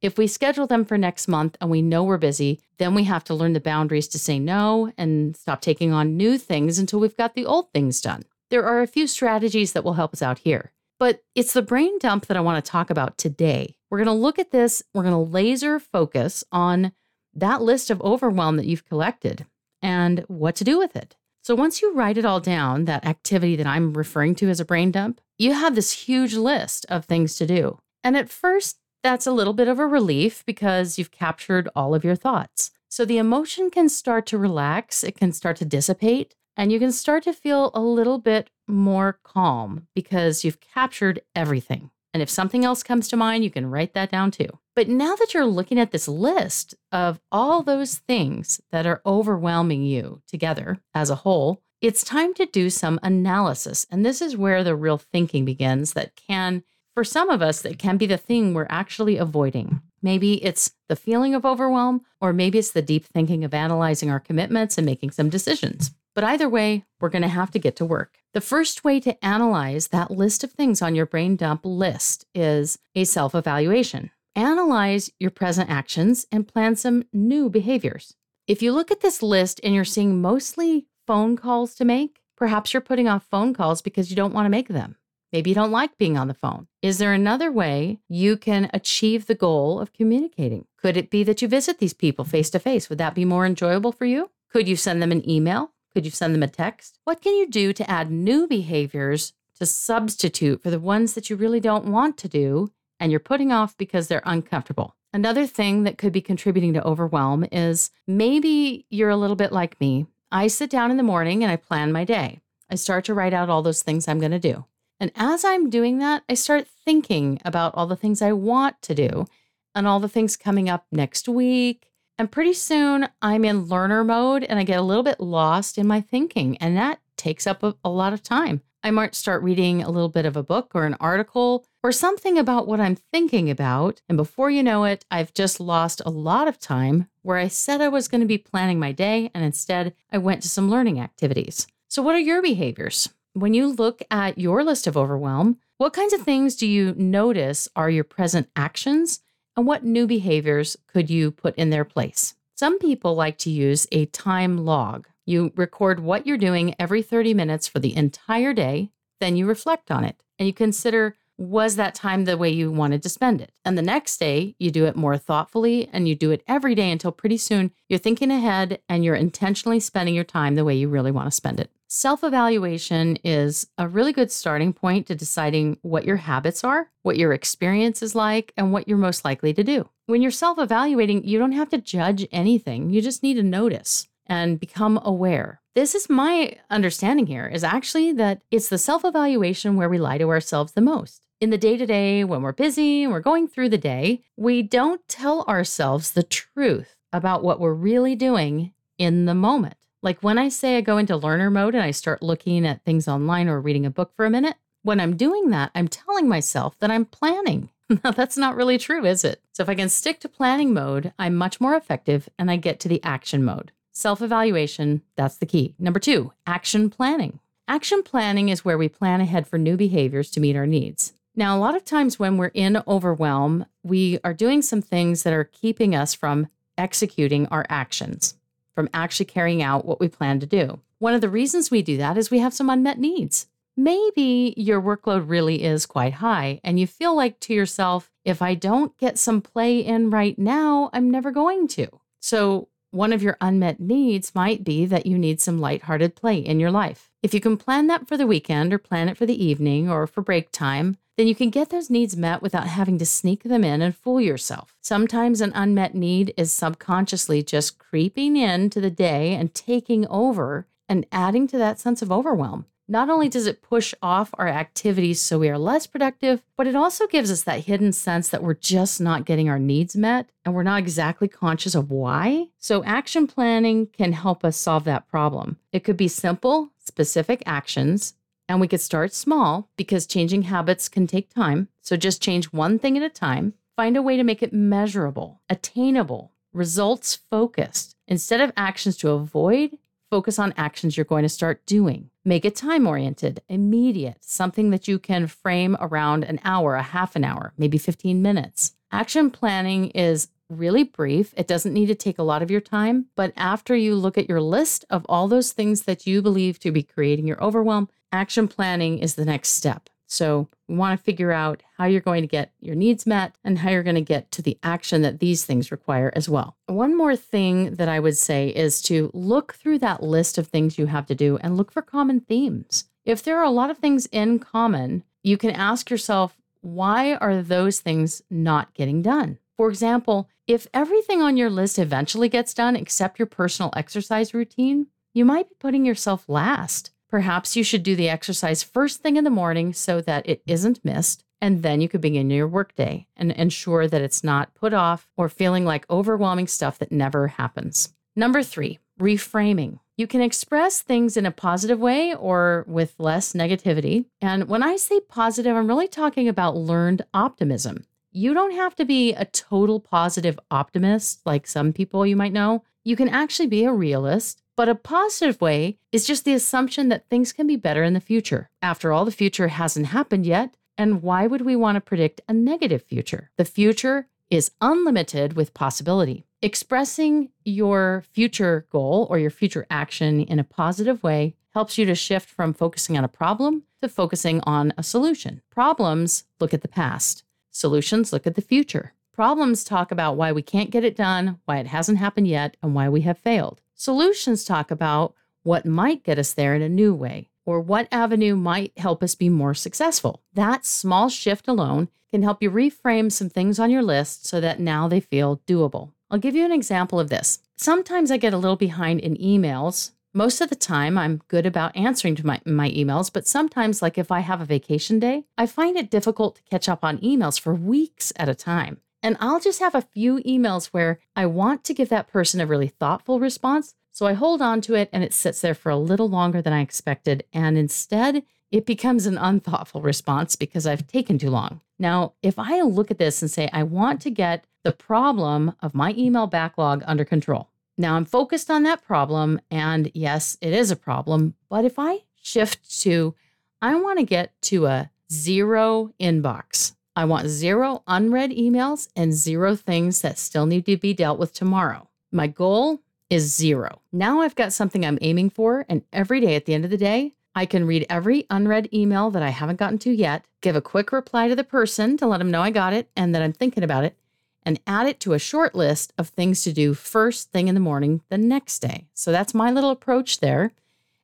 If 0.00 0.16
we 0.16 0.26
schedule 0.26 0.66
them 0.66 0.86
for 0.86 0.96
next 0.96 1.28
month 1.28 1.58
and 1.60 1.70
we 1.70 1.82
know 1.82 2.02
we're 2.02 2.16
busy, 2.16 2.60
then 2.78 2.94
we 2.94 3.04
have 3.04 3.22
to 3.24 3.34
learn 3.34 3.52
the 3.52 3.60
boundaries 3.60 4.08
to 4.08 4.18
say 4.18 4.38
no 4.38 4.92
and 4.96 5.36
stop 5.36 5.60
taking 5.60 5.92
on 5.92 6.16
new 6.16 6.38
things 6.38 6.78
until 6.78 7.00
we've 7.00 7.16
got 7.16 7.34
the 7.34 7.44
old 7.44 7.70
things 7.72 8.00
done. 8.00 8.22
There 8.48 8.64
are 8.64 8.80
a 8.80 8.86
few 8.86 9.06
strategies 9.06 9.74
that 9.74 9.84
will 9.84 9.94
help 9.94 10.14
us 10.14 10.22
out 10.22 10.38
here. 10.38 10.72
But 10.98 11.22
it's 11.34 11.52
the 11.52 11.62
brain 11.62 11.98
dump 11.98 12.26
that 12.26 12.36
I 12.36 12.40
want 12.40 12.62
to 12.62 12.70
talk 12.70 12.90
about 12.90 13.18
today. 13.18 13.76
We're 13.90 13.98
going 13.98 14.06
to 14.06 14.12
look 14.12 14.38
at 14.38 14.52
this, 14.52 14.82
we're 14.94 15.02
going 15.02 15.12
to 15.12 15.32
laser 15.32 15.78
focus 15.78 16.44
on 16.50 16.92
that 17.34 17.62
list 17.62 17.90
of 17.90 18.00
overwhelm 18.02 18.56
that 18.56 18.66
you've 18.66 18.88
collected 18.88 19.46
and 19.82 20.24
what 20.28 20.56
to 20.56 20.64
do 20.64 20.78
with 20.78 20.96
it. 20.96 21.16
So 21.42 21.54
once 21.54 21.80
you 21.80 21.94
write 21.94 22.18
it 22.18 22.24
all 22.24 22.40
down, 22.40 22.84
that 22.84 23.06
activity 23.06 23.56
that 23.56 23.66
I'm 23.66 23.94
referring 23.94 24.34
to 24.36 24.48
as 24.50 24.60
a 24.60 24.64
brain 24.64 24.90
dump, 24.90 25.20
you 25.38 25.54
have 25.54 25.74
this 25.74 25.92
huge 25.92 26.34
list 26.34 26.84
of 26.88 27.04
things 27.06 27.36
to 27.36 27.46
do. 27.46 27.78
And 28.04 28.16
at 28.16 28.28
first, 28.28 28.78
that's 29.02 29.26
a 29.26 29.32
little 29.32 29.52
bit 29.52 29.68
of 29.68 29.78
a 29.78 29.86
relief 29.86 30.44
because 30.46 30.98
you've 30.98 31.10
captured 31.10 31.68
all 31.74 31.94
of 31.94 32.04
your 32.04 32.16
thoughts. 32.16 32.70
So 32.88 33.04
the 33.04 33.18
emotion 33.18 33.70
can 33.70 33.88
start 33.88 34.26
to 34.26 34.38
relax, 34.38 35.04
it 35.04 35.16
can 35.16 35.32
start 35.32 35.56
to 35.58 35.64
dissipate, 35.64 36.34
and 36.56 36.72
you 36.72 36.78
can 36.78 36.92
start 36.92 37.22
to 37.24 37.32
feel 37.32 37.70
a 37.72 37.80
little 37.80 38.18
bit 38.18 38.50
more 38.66 39.18
calm 39.22 39.86
because 39.94 40.44
you've 40.44 40.60
captured 40.60 41.20
everything. 41.34 41.90
And 42.12 42.22
if 42.22 42.28
something 42.28 42.64
else 42.64 42.82
comes 42.82 43.08
to 43.08 43.16
mind, 43.16 43.44
you 43.44 43.50
can 43.50 43.70
write 43.70 43.94
that 43.94 44.10
down 44.10 44.32
too. 44.32 44.58
But 44.74 44.88
now 44.88 45.14
that 45.16 45.32
you're 45.32 45.46
looking 45.46 45.78
at 45.78 45.92
this 45.92 46.08
list 46.08 46.74
of 46.90 47.20
all 47.30 47.62
those 47.62 47.98
things 47.98 48.60
that 48.72 48.86
are 48.86 49.00
overwhelming 49.06 49.84
you 49.84 50.20
together 50.26 50.78
as 50.94 51.10
a 51.10 51.16
whole, 51.16 51.62
it's 51.80 52.04
time 52.04 52.34
to 52.34 52.46
do 52.46 52.68
some 52.68 52.98
analysis. 53.02 53.86
And 53.90 54.04
this 54.04 54.20
is 54.20 54.36
where 54.36 54.64
the 54.64 54.74
real 54.74 54.98
thinking 54.98 55.44
begins 55.44 55.92
that 55.92 56.16
can 56.16 56.64
for 56.94 57.04
some 57.04 57.30
of 57.30 57.42
us, 57.42 57.64
it 57.64 57.78
can 57.78 57.96
be 57.96 58.06
the 58.06 58.16
thing 58.16 58.52
we're 58.52 58.66
actually 58.68 59.16
avoiding. 59.16 59.80
Maybe 60.02 60.42
it's 60.44 60.72
the 60.88 60.96
feeling 60.96 61.34
of 61.34 61.44
overwhelm, 61.44 62.02
or 62.20 62.32
maybe 62.32 62.58
it's 62.58 62.72
the 62.72 62.82
deep 62.82 63.04
thinking 63.04 63.44
of 63.44 63.54
analyzing 63.54 64.10
our 64.10 64.20
commitments 64.20 64.78
and 64.78 64.84
making 64.84 65.10
some 65.10 65.28
decisions. 65.28 65.92
But 66.14 66.24
either 66.24 66.48
way, 66.48 66.84
we're 67.00 67.08
going 67.08 67.22
to 67.22 67.28
have 67.28 67.50
to 67.52 67.58
get 67.58 67.76
to 67.76 67.84
work. 67.84 68.18
The 68.34 68.40
first 68.40 68.84
way 68.84 68.98
to 69.00 69.24
analyze 69.24 69.88
that 69.88 70.10
list 70.10 70.42
of 70.42 70.52
things 70.52 70.82
on 70.82 70.94
your 70.94 71.06
brain 71.06 71.36
dump 71.36 71.60
list 71.64 72.26
is 72.34 72.78
a 72.94 73.04
self 73.04 73.34
evaluation. 73.34 74.10
Analyze 74.34 75.10
your 75.18 75.30
present 75.30 75.70
actions 75.70 76.26
and 76.32 76.48
plan 76.48 76.76
some 76.76 77.04
new 77.12 77.50
behaviors. 77.50 78.14
If 78.46 78.62
you 78.62 78.72
look 78.72 78.90
at 78.90 79.00
this 79.00 79.22
list 79.22 79.60
and 79.62 79.74
you're 79.74 79.84
seeing 79.84 80.20
mostly 80.20 80.86
phone 81.06 81.36
calls 81.36 81.74
to 81.76 81.84
make, 81.84 82.20
perhaps 82.36 82.72
you're 82.72 82.80
putting 82.80 83.08
off 83.08 83.26
phone 83.30 83.54
calls 83.54 83.82
because 83.82 84.10
you 84.10 84.16
don't 84.16 84.34
want 84.34 84.46
to 84.46 84.50
make 84.50 84.68
them. 84.68 84.96
Maybe 85.32 85.50
you 85.50 85.54
don't 85.54 85.70
like 85.70 85.96
being 85.96 86.18
on 86.18 86.28
the 86.28 86.34
phone. 86.34 86.66
Is 86.82 86.98
there 86.98 87.12
another 87.12 87.52
way 87.52 88.00
you 88.08 88.36
can 88.36 88.68
achieve 88.74 89.26
the 89.26 89.34
goal 89.34 89.78
of 89.80 89.92
communicating? 89.92 90.66
Could 90.76 90.96
it 90.96 91.10
be 91.10 91.22
that 91.24 91.40
you 91.40 91.48
visit 91.48 91.78
these 91.78 91.94
people 91.94 92.24
face 92.24 92.50
to 92.50 92.58
face? 92.58 92.88
Would 92.88 92.98
that 92.98 93.14
be 93.14 93.24
more 93.24 93.46
enjoyable 93.46 93.92
for 93.92 94.04
you? 94.04 94.30
Could 94.50 94.66
you 94.66 94.76
send 94.76 95.00
them 95.00 95.12
an 95.12 95.28
email? 95.28 95.72
Could 95.92 96.04
you 96.04 96.10
send 96.10 96.34
them 96.34 96.42
a 96.42 96.48
text? 96.48 96.98
What 97.04 97.20
can 97.20 97.36
you 97.36 97.48
do 97.48 97.72
to 97.72 97.88
add 97.90 98.10
new 98.10 98.48
behaviors 98.48 99.32
to 99.58 99.66
substitute 99.66 100.62
for 100.62 100.70
the 100.70 100.80
ones 100.80 101.14
that 101.14 101.30
you 101.30 101.36
really 101.36 101.60
don't 101.60 101.86
want 101.86 102.16
to 102.18 102.28
do 102.28 102.72
and 102.98 103.10
you're 103.10 103.20
putting 103.20 103.52
off 103.52 103.76
because 103.76 104.08
they're 104.08 104.22
uncomfortable? 104.24 104.96
Another 105.12 105.46
thing 105.46 105.82
that 105.84 105.98
could 105.98 106.12
be 106.12 106.20
contributing 106.20 106.72
to 106.74 106.84
overwhelm 106.84 107.44
is 107.50 107.90
maybe 108.06 108.86
you're 108.90 109.10
a 109.10 109.16
little 109.16 109.36
bit 109.36 109.52
like 109.52 109.80
me. 109.80 110.06
I 110.30 110.46
sit 110.46 110.70
down 110.70 110.90
in 110.90 110.96
the 110.96 111.02
morning 111.02 111.42
and 111.42 111.50
I 111.50 111.56
plan 111.56 111.90
my 111.90 112.04
day. 112.04 112.40
I 112.70 112.76
start 112.76 113.04
to 113.06 113.14
write 113.14 113.34
out 113.34 113.50
all 113.50 113.62
those 113.62 113.82
things 113.82 114.06
I'm 114.06 114.20
going 114.20 114.30
to 114.30 114.38
do. 114.38 114.64
And 115.00 115.10
as 115.16 115.44
I'm 115.44 115.70
doing 115.70 115.98
that, 115.98 116.22
I 116.28 116.34
start 116.34 116.68
thinking 116.84 117.40
about 117.44 117.74
all 117.74 117.86
the 117.86 117.96
things 117.96 118.20
I 118.20 118.32
want 118.32 118.80
to 118.82 118.94
do 118.94 119.26
and 119.74 119.88
all 119.88 119.98
the 119.98 120.08
things 120.08 120.36
coming 120.36 120.68
up 120.68 120.86
next 120.92 121.26
week. 121.26 121.90
And 122.18 122.30
pretty 122.30 122.52
soon 122.52 123.08
I'm 123.22 123.46
in 123.46 123.64
learner 123.64 124.04
mode 124.04 124.44
and 124.44 124.58
I 124.58 124.64
get 124.64 124.78
a 124.78 124.82
little 124.82 125.02
bit 125.02 125.18
lost 125.20 125.78
in 125.78 125.86
my 125.86 126.02
thinking. 126.02 126.58
And 126.58 126.76
that 126.76 127.00
takes 127.16 127.46
up 127.46 127.62
a, 127.62 127.74
a 127.82 127.88
lot 127.88 128.12
of 128.12 128.22
time. 128.22 128.60
I 128.82 128.90
might 128.90 129.14
start 129.14 129.42
reading 129.42 129.82
a 129.82 129.90
little 129.90 130.08
bit 130.08 130.24
of 130.24 130.36
a 130.36 130.42
book 130.42 130.72
or 130.74 130.84
an 130.84 130.96
article 131.00 131.66
or 131.82 131.92
something 131.92 132.38
about 132.38 132.66
what 132.66 132.80
I'm 132.80 132.96
thinking 132.96 133.50
about. 133.50 134.00
And 134.08 134.16
before 134.16 134.50
you 134.50 134.62
know 134.62 134.84
it, 134.84 135.04
I've 135.10 135.34
just 135.34 135.60
lost 135.60 136.00
a 136.04 136.10
lot 136.10 136.48
of 136.48 136.58
time 136.58 137.08
where 137.22 137.36
I 137.36 137.48
said 137.48 137.80
I 137.80 137.88
was 137.88 138.08
going 138.08 138.22
to 138.22 138.26
be 138.26 138.38
planning 138.38 138.78
my 138.78 138.92
day. 138.92 139.30
And 139.34 139.44
instead, 139.44 139.94
I 140.10 140.18
went 140.18 140.42
to 140.42 140.48
some 140.48 140.70
learning 140.70 140.98
activities. 140.98 141.66
So, 141.88 142.02
what 142.02 142.14
are 142.14 142.20
your 142.20 142.40
behaviors? 142.40 143.10
When 143.34 143.54
you 143.54 143.68
look 143.68 144.02
at 144.10 144.38
your 144.38 144.64
list 144.64 144.88
of 144.88 144.96
overwhelm, 144.96 145.58
what 145.78 145.92
kinds 145.92 146.12
of 146.12 146.22
things 146.22 146.56
do 146.56 146.66
you 146.66 146.94
notice 146.96 147.68
are 147.76 147.88
your 147.88 148.02
present 148.02 148.48
actions? 148.56 149.20
And 149.56 149.66
what 149.66 149.84
new 149.84 150.08
behaviors 150.08 150.76
could 150.88 151.08
you 151.08 151.30
put 151.30 151.54
in 151.54 151.70
their 151.70 151.84
place? 151.84 152.34
Some 152.56 152.80
people 152.80 153.14
like 153.14 153.38
to 153.38 153.50
use 153.50 153.86
a 153.92 154.06
time 154.06 154.58
log. 154.58 155.06
You 155.26 155.52
record 155.54 156.00
what 156.00 156.26
you're 156.26 156.38
doing 156.38 156.74
every 156.76 157.02
30 157.02 157.32
minutes 157.34 157.68
for 157.68 157.78
the 157.78 157.96
entire 157.96 158.52
day, 158.52 158.90
then 159.20 159.36
you 159.36 159.46
reflect 159.46 159.92
on 159.92 160.02
it 160.02 160.24
and 160.36 160.48
you 160.48 160.52
consider 160.52 161.14
was 161.40 161.76
that 161.76 161.94
time 161.94 162.26
the 162.26 162.36
way 162.36 162.50
you 162.50 162.70
wanted 162.70 163.02
to 163.02 163.08
spend 163.08 163.40
it? 163.40 163.50
And 163.64 163.78
the 163.78 163.82
next 163.82 164.18
day, 164.20 164.54
you 164.58 164.70
do 164.70 164.84
it 164.84 164.94
more 164.94 165.16
thoughtfully 165.16 165.88
and 165.90 166.06
you 166.06 166.14
do 166.14 166.30
it 166.30 166.42
every 166.46 166.74
day 166.74 166.90
until 166.90 167.12
pretty 167.12 167.38
soon 167.38 167.70
you're 167.88 167.98
thinking 167.98 168.30
ahead 168.30 168.78
and 168.90 169.02
you're 169.02 169.14
intentionally 169.14 169.80
spending 169.80 170.14
your 170.14 170.22
time 170.22 170.54
the 170.54 170.66
way 170.66 170.74
you 170.74 170.90
really 170.90 171.10
want 171.10 171.28
to 171.28 171.30
spend 171.30 171.58
it. 171.58 171.70
Self 171.88 172.22
evaluation 172.22 173.16
is 173.24 173.66
a 173.78 173.88
really 173.88 174.12
good 174.12 174.30
starting 174.30 174.74
point 174.74 175.06
to 175.06 175.14
deciding 175.14 175.78
what 175.80 176.04
your 176.04 176.16
habits 176.16 176.62
are, 176.62 176.90
what 177.02 177.16
your 177.16 177.32
experience 177.32 178.02
is 178.02 178.14
like, 178.14 178.52
and 178.58 178.70
what 178.70 178.86
you're 178.86 178.98
most 178.98 179.24
likely 179.24 179.54
to 179.54 179.64
do. 179.64 179.88
When 180.04 180.20
you're 180.20 180.30
self 180.30 180.58
evaluating, 180.58 181.26
you 181.26 181.38
don't 181.38 181.52
have 181.52 181.70
to 181.70 181.78
judge 181.78 182.28
anything, 182.30 182.90
you 182.90 183.00
just 183.00 183.22
need 183.22 183.34
to 183.34 183.42
notice 183.42 184.08
and 184.26 184.60
become 184.60 185.00
aware. 185.02 185.62
This 185.74 185.94
is 185.94 186.10
my 186.10 186.52
understanding 186.68 187.26
here 187.26 187.46
is 187.46 187.64
actually 187.64 188.12
that 188.12 188.42
it's 188.50 188.68
the 188.68 188.76
self 188.76 189.06
evaluation 189.06 189.76
where 189.76 189.88
we 189.88 189.96
lie 189.98 190.18
to 190.18 190.28
ourselves 190.28 190.72
the 190.72 190.82
most 190.82 191.26
in 191.40 191.50
the 191.50 191.58
day 191.58 191.78
to 191.78 191.86
day, 191.86 192.22
when 192.22 192.42
we're 192.42 192.52
busy 192.52 193.02
and 193.02 193.12
we're 193.12 193.20
going 193.20 193.48
through 193.48 193.70
the 193.70 193.78
day, 193.78 194.22
we 194.36 194.62
don't 194.62 195.06
tell 195.08 195.42
ourselves 195.44 196.10
the 196.10 196.22
truth 196.22 196.96
about 197.14 197.42
what 197.42 197.58
we're 197.58 197.72
really 197.72 198.14
doing 198.14 198.72
in 198.98 199.24
the 199.24 199.34
moment. 199.34 199.74
Like 200.02 200.22
when 200.22 200.36
I 200.36 200.50
say 200.50 200.76
I 200.76 200.82
go 200.82 200.98
into 200.98 201.16
learner 201.16 201.50
mode 201.50 201.74
and 201.74 201.82
I 201.82 201.92
start 201.92 202.22
looking 202.22 202.66
at 202.66 202.84
things 202.84 203.08
online 203.08 203.48
or 203.48 203.60
reading 203.60 203.86
a 203.86 203.90
book 203.90 204.12
for 204.14 204.26
a 204.26 204.30
minute, 204.30 204.56
when 204.82 205.00
I'm 205.00 205.16
doing 205.16 205.48
that, 205.50 205.70
I'm 205.74 205.88
telling 205.88 206.28
myself 206.28 206.78
that 206.78 206.90
I'm 206.90 207.04
planning. 207.06 207.70
Now, 208.04 208.12
that's 208.12 208.36
not 208.36 208.54
really 208.54 208.78
true, 208.78 209.04
is 209.04 209.24
it? 209.24 209.42
So, 209.52 209.64
if 209.64 209.68
I 209.68 209.74
can 209.74 209.88
stick 209.88 210.20
to 210.20 210.28
planning 210.28 210.72
mode, 210.72 211.12
I'm 211.18 211.34
much 211.34 211.60
more 211.60 211.74
effective 211.74 212.28
and 212.38 212.48
I 212.48 212.54
get 212.54 212.78
to 212.80 212.88
the 212.88 213.02
action 213.02 213.42
mode. 213.42 213.72
Self 213.90 214.22
evaluation, 214.22 215.02
that's 215.16 215.38
the 215.38 215.46
key. 215.46 215.74
Number 215.76 215.98
two, 215.98 216.32
action 216.46 216.88
planning. 216.88 217.40
Action 217.66 218.04
planning 218.04 218.48
is 218.48 218.64
where 218.64 218.78
we 218.78 218.88
plan 218.88 219.20
ahead 219.20 219.48
for 219.48 219.58
new 219.58 219.76
behaviors 219.76 220.30
to 220.30 220.40
meet 220.40 220.54
our 220.54 220.68
needs. 220.68 221.14
Now, 221.40 221.56
a 221.56 221.58
lot 221.58 221.74
of 221.74 221.86
times 221.86 222.18
when 222.18 222.36
we're 222.36 222.48
in 222.52 222.82
overwhelm, 222.86 223.64
we 223.82 224.18
are 224.22 224.34
doing 224.34 224.60
some 224.60 224.82
things 224.82 225.22
that 225.22 225.32
are 225.32 225.44
keeping 225.44 225.94
us 225.94 226.12
from 226.12 226.48
executing 226.76 227.46
our 227.46 227.64
actions, 227.70 228.34
from 228.74 228.90
actually 228.92 229.24
carrying 229.24 229.62
out 229.62 229.86
what 229.86 230.00
we 230.00 230.08
plan 230.08 230.38
to 230.40 230.46
do. 230.46 230.80
One 230.98 231.14
of 231.14 231.22
the 231.22 231.30
reasons 231.30 231.70
we 231.70 231.80
do 231.80 231.96
that 231.96 232.18
is 232.18 232.30
we 232.30 232.40
have 232.40 232.52
some 232.52 232.68
unmet 232.68 232.98
needs. 232.98 233.46
Maybe 233.74 234.52
your 234.58 234.82
workload 234.82 235.30
really 235.30 235.64
is 235.64 235.86
quite 235.86 236.12
high, 236.12 236.60
and 236.62 236.78
you 236.78 236.86
feel 236.86 237.16
like 237.16 237.40
to 237.40 237.54
yourself, 237.54 238.12
if 238.22 238.42
I 238.42 238.52
don't 238.52 238.94
get 238.98 239.18
some 239.18 239.40
play 239.40 239.78
in 239.78 240.10
right 240.10 240.38
now, 240.38 240.90
I'm 240.92 241.10
never 241.10 241.30
going 241.30 241.68
to. 241.68 241.88
So, 242.20 242.68
one 242.90 243.14
of 243.14 243.22
your 243.22 243.38
unmet 243.40 243.80
needs 243.80 244.34
might 244.34 244.62
be 244.62 244.84
that 244.84 245.06
you 245.06 245.16
need 245.16 245.40
some 245.40 245.58
lighthearted 245.58 246.16
play 246.16 246.36
in 246.36 246.60
your 246.60 246.70
life. 246.70 247.09
If 247.22 247.34
you 247.34 247.40
can 247.40 247.58
plan 247.58 247.86
that 247.88 248.08
for 248.08 248.16
the 248.16 248.26
weekend 248.26 248.72
or 248.72 248.78
plan 248.78 249.10
it 249.10 249.16
for 249.18 249.26
the 249.26 249.44
evening 249.44 249.90
or 249.90 250.06
for 250.06 250.22
break 250.22 250.50
time, 250.52 250.96
then 251.18 251.26
you 251.26 251.34
can 251.34 251.50
get 251.50 251.68
those 251.68 251.90
needs 251.90 252.16
met 252.16 252.40
without 252.40 252.66
having 252.66 252.96
to 252.96 253.04
sneak 253.04 253.42
them 253.42 253.62
in 253.62 253.82
and 253.82 253.94
fool 253.94 254.22
yourself. 254.22 254.74
Sometimes 254.80 255.42
an 255.42 255.52
unmet 255.54 255.94
need 255.94 256.32
is 256.38 256.50
subconsciously 256.50 257.42
just 257.42 257.78
creeping 257.78 258.36
into 258.36 258.80
the 258.80 258.90
day 258.90 259.34
and 259.34 259.52
taking 259.52 260.06
over 260.06 260.66
and 260.88 261.06
adding 261.12 261.46
to 261.48 261.58
that 261.58 261.78
sense 261.78 262.00
of 262.00 262.10
overwhelm. 262.10 262.64
Not 262.90 263.08
only 263.08 263.28
does 263.28 263.46
it 263.46 263.62
push 263.62 263.94
off 264.02 264.34
our 264.34 264.48
activities 264.48 265.22
so 265.22 265.38
we 265.38 265.48
are 265.48 265.56
less 265.56 265.86
productive, 265.86 266.42
but 266.56 266.66
it 266.66 266.74
also 266.74 267.06
gives 267.06 267.30
us 267.30 267.44
that 267.44 267.66
hidden 267.66 267.92
sense 267.92 268.28
that 268.30 268.42
we're 268.42 268.54
just 268.54 269.00
not 269.00 269.24
getting 269.24 269.48
our 269.48 269.60
needs 269.60 269.94
met 269.94 270.28
and 270.44 270.52
we're 270.52 270.64
not 270.64 270.80
exactly 270.80 271.28
conscious 271.28 271.76
of 271.76 271.92
why. 271.92 272.48
So, 272.58 272.82
action 272.82 273.28
planning 273.28 273.86
can 273.86 274.12
help 274.12 274.44
us 274.44 274.56
solve 274.56 274.82
that 274.84 275.08
problem. 275.08 275.56
It 275.70 275.84
could 275.84 275.96
be 275.96 276.08
simple, 276.08 276.70
specific 276.84 277.44
actions 277.46 278.14
and 278.48 278.60
we 278.60 278.66
could 278.66 278.80
start 278.80 279.14
small 279.14 279.70
because 279.76 280.08
changing 280.08 280.42
habits 280.42 280.88
can 280.88 281.06
take 281.06 281.32
time. 281.32 281.68
So 281.82 281.96
just 281.96 282.20
change 282.20 282.46
one 282.46 282.80
thing 282.80 282.96
at 282.96 283.04
a 283.04 283.08
time. 283.08 283.54
Find 283.76 283.96
a 283.96 284.02
way 284.02 284.16
to 284.16 284.24
make 284.24 284.42
it 284.42 284.52
measurable, 284.52 285.40
attainable, 285.48 286.32
results 286.52 287.20
focused. 287.30 287.94
Instead 288.08 288.40
of 288.40 288.52
actions 288.56 288.96
to 288.96 289.10
avoid, 289.10 289.78
focus 290.10 290.38
on 290.38 290.52
actions 290.56 290.96
you're 290.96 291.04
going 291.04 291.22
to 291.22 291.28
start 291.28 291.64
doing. 291.66 292.10
Make 292.24 292.44
it 292.44 292.56
time 292.56 292.86
oriented, 292.86 293.40
immediate, 293.48 294.18
something 294.20 294.70
that 294.70 294.88
you 294.88 294.98
can 294.98 295.26
frame 295.26 295.76
around 295.80 296.24
an 296.24 296.40
hour, 296.44 296.74
a 296.74 296.82
half 296.82 297.16
an 297.16 297.24
hour, 297.24 297.52
maybe 297.56 297.78
15 297.78 298.20
minutes. 298.20 298.74
Action 298.92 299.30
planning 299.30 299.90
is 299.90 300.28
really 300.48 300.82
brief. 300.82 301.32
It 301.36 301.46
doesn't 301.46 301.72
need 301.72 301.86
to 301.86 301.94
take 301.94 302.18
a 302.18 302.24
lot 302.24 302.42
of 302.42 302.50
your 302.50 302.60
time. 302.60 303.06
But 303.14 303.32
after 303.36 303.76
you 303.76 303.94
look 303.94 304.18
at 304.18 304.28
your 304.28 304.40
list 304.40 304.84
of 304.90 305.06
all 305.08 305.28
those 305.28 305.52
things 305.52 305.82
that 305.82 306.06
you 306.06 306.20
believe 306.20 306.58
to 306.60 306.72
be 306.72 306.82
creating 306.82 307.26
your 307.26 307.42
overwhelm, 307.42 307.88
action 308.10 308.48
planning 308.48 308.98
is 308.98 309.14
the 309.14 309.24
next 309.24 309.50
step. 309.50 309.88
So 310.10 310.48
we 310.66 310.74
want 310.74 310.98
to 310.98 311.04
figure 311.04 311.30
out 311.30 311.62
how 311.78 311.84
you're 311.84 312.00
going 312.00 312.22
to 312.22 312.28
get 312.28 312.52
your 312.60 312.74
needs 312.74 313.06
met 313.06 313.36
and 313.44 313.60
how 313.60 313.70
you're 313.70 313.84
going 313.84 313.94
to 313.94 314.00
get 314.00 314.32
to 314.32 314.42
the 314.42 314.58
action 314.60 315.02
that 315.02 315.20
these 315.20 315.44
things 315.44 315.70
require 315.70 316.12
as 316.16 316.28
well. 316.28 316.56
One 316.66 316.96
more 316.96 317.14
thing 317.14 317.76
that 317.76 317.88
I 317.88 318.00
would 318.00 318.16
say 318.16 318.48
is 318.48 318.82
to 318.82 319.12
look 319.14 319.54
through 319.54 319.78
that 319.78 320.02
list 320.02 320.36
of 320.36 320.48
things 320.48 320.78
you 320.78 320.86
have 320.86 321.06
to 321.06 321.14
do 321.14 321.38
and 321.38 321.56
look 321.56 321.70
for 321.70 321.80
common 321.80 322.20
themes. 322.20 322.86
If 323.04 323.22
there 323.22 323.38
are 323.38 323.44
a 323.44 323.50
lot 323.50 323.70
of 323.70 323.78
things 323.78 324.06
in 324.06 324.40
common, 324.40 325.04
you 325.22 325.36
can 325.36 325.50
ask 325.50 325.90
yourself, 325.90 326.36
why 326.60 327.14
are 327.14 327.40
those 327.40 327.78
things 327.78 328.20
not 328.28 328.74
getting 328.74 329.02
done? 329.02 329.38
For 329.56 329.68
example, 329.68 330.28
if 330.48 330.66
everything 330.74 331.22
on 331.22 331.36
your 331.36 331.50
list 331.50 331.78
eventually 331.78 332.28
gets 332.28 332.52
done 332.52 332.74
except 332.74 333.20
your 333.20 333.26
personal 333.26 333.72
exercise 333.76 334.34
routine, 334.34 334.88
you 335.14 335.24
might 335.24 335.48
be 335.48 335.54
putting 335.60 335.86
yourself 335.86 336.28
last. 336.28 336.89
Perhaps 337.10 337.56
you 337.56 337.64
should 337.64 337.82
do 337.82 337.96
the 337.96 338.08
exercise 338.08 338.62
first 338.62 339.02
thing 339.02 339.16
in 339.16 339.24
the 339.24 339.30
morning 339.30 339.72
so 339.72 340.00
that 340.00 340.28
it 340.28 340.42
isn't 340.46 340.84
missed. 340.84 341.24
And 341.40 341.62
then 341.62 341.80
you 341.80 341.88
could 341.88 342.00
begin 342.00 342.30
your 342.30 342.46
workday 342.46 343.06
and 343.16 343.32
ensure 343.32 343.88
that 343.88 344.02
it's 344.02 344.22
not 344.22 344.54
put 344.54 344.72
off 344.72 345.08
or 345.16 345.28
feeling 345.28 345.64
like 345.64 345.90
overwhelming 345.90 346.46
stuff 346.46 346.78
that 346.78 346.92
never 346.92 347.28
happens. 347.28 347.94
Number 348.14 348.44
three, 348.44 348.78
reframing. 349.00 349.80
You 349.96 350.06
can 350.06 350.20
express 350.20 350.82
things 350.82 351.16
in 351.16 351.26
a 351.26 351.32
positive 351.32 351.80
way 351.80 352.14
or 352.14 352.64
with 352.68 352.94
less 352.98 353.32
negativity. 353.32 354.04
And 354.20 354.48
when 354.48 354.62
I 354.62 354.76
say 354.76 355.00
positive, 355.00 355.56
I'm 355.56 355.66
really 355.66 355.88
talking 355.88 356.28
about 356.28 356.56
learned 356.56 357.02
optimism. 357.12 357.86
You 358.12 358.34
don't 358.34 358.54
have 358.54 358.76
to 358.76 358.84
be 358.84 359.14
a 359.14 359.24
total 359.24 359.80
positive 359.80 360.38
optimist 360.50 361.20
like 361.26 361.46
some 361.46 361.72
people 361.72 362.06
you 362.06 362.16
might 362.16 362.32
know. 362.32 362.62
You 362.84 362.96
can 362.96 363.08
actually 363.08 363.48
be 363.48 363.64
a 363.64 363.72
realist 363.72 364.42
but 364.60 364.68
a 364.68 364.74
positive 364.74 365.40
way 365.40 365.78
is 365.90 366.06
just 366.06 366.26
the 366.26 366.34
assumption 366.34 366.90
that 366.90 367.08
things 367.08 367.32
can 367.32 367.46
be 367.46 367.56
better 367.56 367.82
in 367.82 367.94
the 367.94 367.98
future. 367.98 368.50
After 368.60 368.92
all, 368.92 369.06
the 369.06 369.10
future 369.10 369.48
hasn't 369.48 369.86
happened 369.86 370.26
yet. 370.26 370.54
And 370.76 371.00
why 371.00 371.26
would 371.26 371.40
we 371.40 371.56
want 371.56 371.76
to 371.76 371.80
predict 371.80 372.20
a 372.28 372.34
negative 372.34 372.82
future? 372.82 373.30
The 373.38 373.46
future 373.46 374.08
is 374.28 374.50
unlimited 374.60 375.32
with 375.32 375.54
possibility. 375.54 376.26
Expressing 376.42 377.30
your 377.42 378.04
future 378.12 378.66
goal 378.68 379.06
or 379.08 379.18
your 379.18 379.30
future 379.30 379.66
action 379.70 380.20
in 380.20 380.38
a 380.38 380.44
positive 380.44 381.02
way 381.02 381.36
helps 381.54 381.78
you 381.78 381.86
to 381.86 381.94
shift 381.94 382.28
from 382.28 382.52
focusing 382.52 382.98
on 382.98 383.04
a 383.04 383.08
problem 383.08 383.62
to 383.80 383.88
focusing 383.88 384.42
on 384.42 384.74
a 384.76 384.82
solution. 384.82 385.40
Problems 385.48 386.24
look 386.38 386.52
at 386.52 386.60
the 386.60 386.68
past, 386.68 387.24
solutions 387.50 388.12
look 388.12 388.26
at 388.26 388.34
the 388.34 388.42
future. 388.42 388.92
Problems 389.14 389.64
talk 389.64 389.90
about 389.90 390.18
why 390.18 390.32
we 390.32 390.42
can't 390.42 390.70
get 390.70 390.84
it 390.84 390.96
done, 390.96 391.38
why 391.46 391.60
it 391.60 391.66
hasn't 391.66 391.96
happened 391.96 392.28
yet, 392.28 392.58
and 392.62 392.74
why 392.74 392.90
we 392.90 393.00
have 393.00 393.16
failed. 393.16 393.62
Solutions 393.80 394.44
talk 394.44 394.70
about 394.70 395.14
what 395.42 395.64
might 395.64 396.04
get 396.04 396.18
us 396.18 396.34
there 396.34 396.54
in 396.54 396.60
a 396.60 396.68
new 396.68 396.92
way 396.92 397.30
or 397.46 397.62
what 397.62 397.88
avenue 397.90 398.36
might 398.36 398.76
help 398.76 399.02
us 399.02 399.14
be 399.14 399.30
more 399.30 399.54
successful. 399.54 400.20
That 400.34 400.66
small 400.66 401.08
shift 401.08 401.48
alone 401.48 401.88
can 402.10 402.22
help 402.22 402.42
you 402.42 402.50
reframe 402.50 403.10
some 403.10 403.30
things 403.30 403.58
on 403.58 403.70
your 403.70 403.82
list 403.82 404.26
so 404.26 404.38
that 404.38 404.60
now 404.60 404.86
they 404.86 405.00
feel 405.00 405.40
doable. 405.46 405.92
I'll 406.10 406.18
give 406.18 406.36
you 406.36 406.44
an 406.44 406.52
example 406.52 407.00
of 407.00 407.08
this. 407.08 407.38
Sometimes 407.56 408.10
I 408.10 408.18
get 408.18 408.34
a 408.34 408.36
little 408.36 408.54
behind 408.54 409.00
in 409.00 409.16
emails 409.16 409.92
most 410.12 410.40
of 410.40 410.48
the 410.48 410.56
time, 410.56 410.98
I'm 410.98 411.22
good 411.28 411.46
about 411.46 411.76
answering 411.76 412.16
to 412.16 412.26
my, 412.26 412.40
my 412.44 412.68
emails, 412.70 413.12
but 413.12 413.28
sometimes, 413.28 413.80
like 413.80 413.96
if 413.96 414.10
I 414.10 414.20
have 414.20 414.40
a 414.40 414.44
vacation 414.44 414.98
day, 414.98 415.24
I 415.38 415.46
find 415.46 415.76
it 415.76 415.88
difficult 415.88 416.34
to 416.34 416.42
catch 416.50 416.68
up 416.68 416.84
on 416.84 416.98
emails 416.98 417.38
for 417.38 417.54
weeks 417.54 418.12
at 418.16 418.28
a 418.28 418.34
time. 418.34 418.80
And 419.02 419.16
I'll 419.20 419.40
just 419.40 419.60
have 419.60 419.74
a 419.74 419.82
few 419.82 420.18
emails 420.18 420.66
where 420.66 420.98
I 421.16 421.26
want 421.26 421.64
to 421.64 421.74
give 421.74 421.88
that 421.88 422.08
person 422.08 422.40
a 422.40 422.46
really 422.46 422.68
thoughtful 422.68 423.18
response. 423.18 423.74
So 423.92 424.06
I 424.06 424.12
hold 424.12 424.40
on 424.42 424.60
to 424.62 424.74
it 424.74 424.88
and 424.92 425.02
it 425.02 425.12
sits 425.12 425.40
there 425.40 425.54
for 425.54 425.70
a 425.70 425.76
little 425.76 426.08
longer 426.08 426.40
than 426.42 426.52
I 426.52 426.60
expected. 426.60 427.24
And 427.32 427.58
instead, 427.58 428.22
it 428.50 428.66
becomes 428.66 429.06
an 429.06 429.16
unthoughtful 429.16 429.80
response 429.80 430.36
because 430.36 430.66
I've 430.66 430.86
taken 430.86 431.18
too 431.18 431.30
long. 431.30 431.60
Now, 431.78 432.14
if 432.22 432.38
I 432.38 432.60
look 432.62 432.90
at 432.90 432.98
this 432.98 433.22
and 433.22 433.30
say, 433.30 433.48
I 433.52 433.62
want 433.62 434.00
to 434.02 434.10
get 434.10 434.44
the 434.64 434.72
problem 434.72 435.54
of 435.60 435.74
my 435.74 435.94
email 435.96 436.26
backlog 436.26 436.82
under 436.86 437.04
control, 437.04 437.48
now 437.78 437.96
I'm 437.96 438.04
focused 438.04 438.50
on 438.50 438.64
that 438.64 438.84
problem. 438.84 439.40
And 439.50 439.90
yes, 439.94 440.36
it 440.40 440.52
is 440.52 440.70
a 440.70 440.76
problem. 440.76 441.34
But 441.48 441.64
if 441.64 441.78
I 441.78 442.00
shift 442.20 442.80
to, 442.82 443.14
I 443.62 443.74
want 443.76 443.98
to 443.98 444.04
get 444.04 444.40
to 444.42 444.66
a 444.66 444.90
zero 445.10 445.92
inbox, 446.00 446.74
I 447.00 447.04
want 447.04 447.28
zero 447.28 447.82
unread 447.86 448.30
emails 448.30 448.90
and 448.94 449.14
zero 449.14 449.56
things 449.56 450.02
that 450.02 450.18
still 450.18 450.44
need 450.44 450.66
to 450.66 450.76
be 450.76 450.92
dealt 450.92 451.18
with 451.18 451.32
tomorrow. 451.32 451.88
My 452.12 452.26
goal 452.26 452.82
is 453.08 453.34
zero. 453.34 453.80
Now 453.90 454.20
I've 454.20 454.34
got 454.34 454.52
something 454.52 454.84
I'm 454.84 454.98
aiming 455.00 455.30
for. 455.30 455.64
And 455.66 455.82
every 455.94 456.20
day 456.20 456.34
at 456.34 456.44
the 456.44 456.52
end 456.52 456.66
of 456.66 456.70
the 456.70 456.76
day, 456.76 457.14
I 457.34 457.46
can 457.46 457.66
read 457.66 457.86
every 457.88 458.26
unread 458.28 458.68
email 458.70 459.10
that 459.12 459.22
I 459.22 459.30
haven't 459.30 459.58
gotten 459.58 459.78
to 459.78 459.90
yet, 459.90 460.26
give 460.42 460.54
a 460.54 460.60
quick 460.60 460.92
reply 460.92 461.26
to 461.28 461.34
the 461.34 461.42
person 461.42 461.96
to 461.96 462.06
let 462.06 462.18
them 462.18 462.30
know 462.30 462.42
I 462.42 462.50
got 462.50 462.74
it 462.74 462.90
and 462.94 463.14
that 463.14 463.22
I'm 463.22 463.32
thinking 463.32 463.64
about 463.64 463.84
it, 463.84 463.96
and 464.42 464.60
add 464.66 464.86
it 464.86 465.00
to 465.00 465.14
a 465.14 465.18
short 465.18 465.54
list 465.54 465.94
of 465.96 466.08
things 466.08 466.42
to 466.42 466.52
do 466.52 466.74
first 466.74 467.32
thing 467.32 467.48
in 467.48 467.54
the 467.54 467.62
morning 467.62 468.02
the 468.10 468.18
next 468.18 468.58
day. 468.58 468.88
So 468.92 469.10
that's 469.10 469.32
my 469.32 469.50
little 469.50 469.70
approach 469.70 470.20
there. 470.20 470.52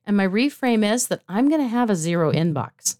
And 0.05 0.15
my 0.15 0.27
reframe 0.27 0.87
is 0.87 1.07
that 1.07 1.23
I'm 1.27 1.49
going 1.49 1.61
to 1.61 1.67
have 1.67 1.89
a 1.89 1.95
zero 1.95 2.31
inbox. 2.31 2.97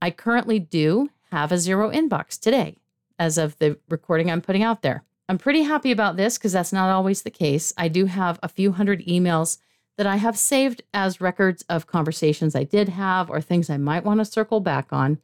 I 0.00 0.10
currently 0.10 0.58
do 0.58 1.10
have 1.32 1.50
a 1.50 1.58
zero 1.58 1.90
inbox 1.90 2.38
today 2.38 2.76
as 3.18 3.38
of 3.38 3.58
the 3.58 3.78
recording 3.88 4.30
I'm 4.30 4.42
putting 4.42 4.62
out 4.62 4.82
there. 4.82 5.02
I'm 5.28 5.38
pretty 5.38 5.62
happy 5.62 5.90
about 5.90 6.16
this 6.16 6.36
because 6.36 6.52
that's 6.52 6.72
not 6.72 6.90
always 6.90 7.22
the 7.22 7.30
case. 7.30 7.72
I 7.76 7.88
do 7.88 8.04
have 8.04 8.38
a 8.42 8.48
few 8.48 8.72
hundred 8.72 9.04
emails 9.06 9.58
that 9.96 10.06
I 10.06 10.16
have 10.16 10.36
saved 10.36 10.82
as 10.92 11.22
records 11.22 11.64
of 11.70 11.86
conversations 11.86 12.54
I 12.54 12.64
did 12.64 12.90
have 12.90 13.30
or 13.30 13.40
things 13.40 13.70
I 13.70 13.78
might 13.78 14.04
want 14.04 14.20
to 14.20 14.26
circle 14.26 14.60
back 14.60 14.92
on. 14.92 15.18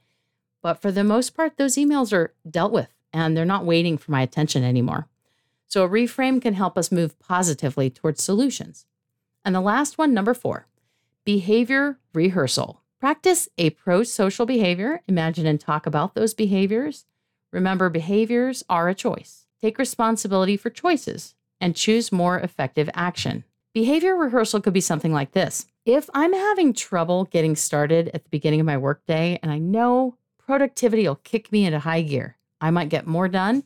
But 0.63 0.81
for 0.81 0.91
the 0.91 1.05
most 1.05 1.37
part, 1.37 1.57
those 1.57 1.77
emails 1.77 2.13
are 2.13 2.33
dealt 2.49 2.73
with 2.73 2.89
and 3.13 3.37
they're 3.37 3.45
not 3.45 3.67
waiting 3.67 3.99
for 3.99 4.11
my 4.11 4.23
attention 4.23 4.65
anymore. 4.65 5.09
So 5.67 5.85
a 5.85 5.89
reframe 5.89 6.41
can 6.41 6.55
help 6.55 6.79
us 6.79 6.91
move 6.91 7.19
positively 7.19 7.91
towards 7.91 8.23
solutions. 8.23 8.87
And 9.45 9.55
the 9.55 9.61
last 9.61 9.99
one, 9.99 10.15
number 10.15 10.33
four, 10.33 10.67
behavior 11.25 11.99
rehearsal. 12.15 12.83
Practice 13.01 13.49
a 13.57 13.71
pro 13.71 14.03
social 14.03 14.45
behavior. 14.45 15.03
Imagine 15.07 15.47
and 15.47 15.61
talk 15.61 15.87
about 15.87 16.15
those 16.15 16.35
behaviors. 16.35 17.05
Remember, 17.53 17.89
behaviors 17.89 18.65
are 18.69 18.89
a 18.89 18.95
choice. 18.95 19.47
Take 19.61 19.79
responsibility 19.79 20.57
for 20.57 20.69
choices 20.69 21.37
and 21.61 21.77
choose 21.77 22.11
more 22.11 22.41
effective 22.41 22.91
action. 22.95 23.45
Behavior 23.73 24.17
rehearsal 24.17 24.61
could 24.61 24.73
be 24.73 24.81
something 24.81 25.13
like 25.13 25.31
this. 25.31 25.67
If 25.85 26.11
I'm 26.13 26.33
having 26.33 26.73
trouble 26.73 27.27
getting 27.27 27.55
started 27.55 28.11
at 28.13 28.25
the 28.25 28.31
beginning 28.31 28.59
of 28.59 28.67
my 28.67 28.77
workday 28.77 29.39
and 29.45 29.53
I 29.53 29.59
know 29.59 30.17
productivity 30.37 31.07
will 31.07 31.15
kick 31.15 31.53
me 31.53 31.67
into 31.67 31.79
high 31.79 32.03
gear, 32.03 32.37
I 32.61 32.73
might 32.73 32.89
get 32.89 33.07
more 33.07 33.29
done 33.29 33.63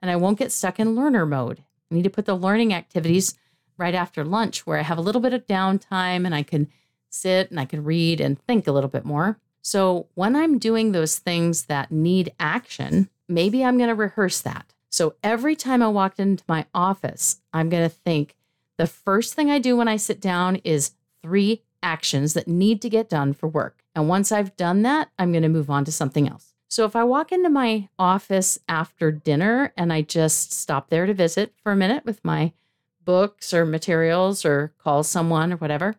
and 0.00 0.08
I 0.08 0.14
won't 0.14 0.38
get 0.38 0.52
stuck 0.52 0.78
in 0.78 0.94
learner 0.94 1.26
mode. 1.26 1.64
I 1.90 1.96
need 1.96 2.04
to 2.04 2.10
put 2.10 2.26
the 2.26 2.36
learning 2.36 2.72
activities 2.72 3.34
right 3.76 3.94
after 3.94 4.24
lunch 4.24 4.68
where 4.68 4.78
I 4.78 4.82
have 4.82 4.98
a 4.98 5.02
little 5.02 5.20
bit 5.20 5.34
of 5.34 5.48
downtime 5.48 6.24
and 6.24 6.34
I 6.34 6.44
can 6.44 6.68
sit 7.10 7.50
and 7.50 7.58
I 7.58 7.64
can 7.64 7.84
read 7.84 8.20
and 8.20 8.40
think 8.40 8.66
a 8.66 8.72
little 8.72 8.90
bit 8.90 9.04
more. 9.04 9.38
So 9.62 10.06
when 10.14 10.34
I'm 10.34 10.58
doing 10.58 10.92
those 10.92 11.18
things 11.18 11.66
that 11.66 11.90
need 11.90 12.32
action, 12.40 13.10
maybe 13.28 13.64
I'm 13.64 13.76
going 13.76 13.88
to 13.88 13.94
rehearse 13.94 14.40
that. 14.42 14.72
So 14.90 15.14
every 15.22 15.54
time 15.54 15.82
I 15.82 15.88
walk 15.88 16.18
into 16.18 16.44
my 16.48 16.66
office, 16.74 17.40
I'm 17.52 17.68
going 17.68 17.82
to 17.82 17.94
think 17.94 18.34
the 18.78 18.86
first 18.86 19.34
thing 19.34 19.50
I 19.50 19.58
do 19.58 19.76
when 19.76 19.88
I 19.88 19.96
sit 19.96 20.20
down 20.20 20.56
is 20.56 20.92
three 21.22 21.62
actions 21.82 22.34
that 22.34 22.48
need 22.48 22.80
to 22.82 22.88
get 22.88 23.08
done 23.08 23.32
for 23.32 23.48
work. 23.48 23.84
And 23.94 24.08
once 24.08 24.32
I've 24.32 24.56
done 24.56 24.82
that, 24.82 25.10
I'm 25.18 25.32
going 25.32 25.42
to 25.42 25.48
move 25.48 25.68
on 25.70 25.84
to 25.84 25.92
something 25.92 26.28
else. 26.28 26.54
So 26.68 26.84
if 26.84 26.94
I 26.94 27.04
walk 27.04 27.32
into 27.32 27.48
my 27.48 27.88
office 27.98 28.58
after 28.68 29.10
dinner 29.10 29.72
and 29.76 29.92
I 29.92 30.02
just 30.02 30.52
stop 30.52 30.90
there 30.90 31.06
to 31.06 31.14
visit 31.14 31.52
for 31.62 31.72
a 31.72 31.76
minute 31.76 32.04
with 32.04 32.24
my 32.24 32.52
books 33.04 33.54
or 33.54 33.64
materials 33.64 34.44
or 34.44 34.72
call 34.78 35.02
someone 35.02 35.52
or 35.52 35.56
whatever, 35.56 35.96